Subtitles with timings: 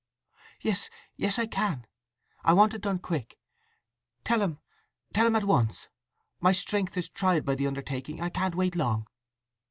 [0.61, 1.85] "Yes, yes, I can!
[2.43, 3.37] I want it done quick.
[4.23, 4.57] Tell him,
[5.13, 5.89] tell him at once!
[6.39, 9.05] My strength is tried by the undertaking—I can't wait long!"